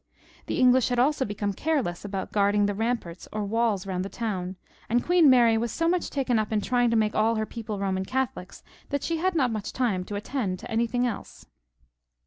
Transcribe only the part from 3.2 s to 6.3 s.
or walls round the town, and Queen Mary was so much